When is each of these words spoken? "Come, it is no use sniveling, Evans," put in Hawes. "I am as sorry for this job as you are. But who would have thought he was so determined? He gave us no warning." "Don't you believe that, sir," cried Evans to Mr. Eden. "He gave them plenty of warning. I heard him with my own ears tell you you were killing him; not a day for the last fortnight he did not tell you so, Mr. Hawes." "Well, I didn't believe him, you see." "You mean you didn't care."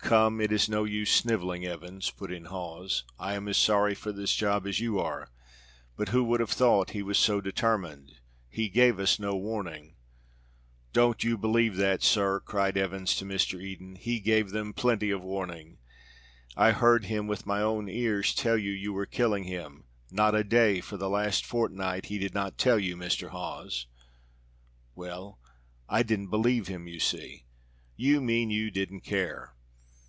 "Come, 0.00 0.40
it 0.40 0.50
is 0.52 0.70
no 0.70 0.84
use 0.84 1.10
sniveling, 1.10 1.66
Evans," 1.66 2.10
put 2.10 2.32
in 2.32 2.46
Hawes. 2.46 3.04
"I 3.18 3.34
am 3.34 3.46
as 3.46 3.58
sorry 3.58 3.94
for 3.94 4.10
this 4.10 4.34
job 4.34 4.66
as 4.66 4.80
you 4.80 4.98
are. 4.98 5.28
But 5.98 6.10
who 6.10 6.24
would 6.24 6.40
have 6.40 6.48
thought 6.48 6.92
he 6.92 7.02
was 7.02 7.18
so 7.18 7.42
determined? 7.42 8.12
He 8.48 8.70
gave 8.70 8.98
us 8.98 9.18
no 9.18 9.36
warning." 9.36 9.96
"Don't 10.94 11.22
you 11.22 11.36
believe 11.36 11.76
that, 11.76 12.02
sir," 12.02 12.40
cried 12.40 12.78
Evans 12.78 13.16
to 13.16 13.26
Mr. 13.26 13.62
Eden. 13.62 13.96
"He 13.96 14.18
gave 14.18 14.48
them 14.48 14.72
plenty 14.72 15.10
of 15.10 15.20
warning. 15.20 15.76
I 16.56 16.70
heard 16.70 17.04
him 17.04 17.26
with 17.26 17.44
my 17.44 17.60
own 17.60 17.90
ears 17.90 18.34
tell 18.34 18.56
you 18.56 18.70
you 18.72 18.94
were 18.94 19.04
killing 19.04 19.44
him; 19.44 19.84
not 20.10 20.34
a 20.34 20.42
day 20.44 20.80
for 20.80 20.96
the 20.96 21.10
last 21.10 21.44
fortnight 21.44 22.06
he 22.06 22.16
did 22.18 22.32
not 22.32 22.56
tell 22.56 22.78
you 22.78 22.92
so, 22.98 23.00
Mr. 23.00 23.28
Hawes." 23.28 23.86
"Well, 24.94 25.38
I 25.86 26.02
didn't 26.02 26.28
believe 26.30 26.66
him, 26.66 26.88
you 26.88 26.98
see." 26.98 27.44
"You 27.94 28.22
mean 28.22 28.48
you 28.48 28.70
didn't 28.70 29.00
care." 29.02 29.52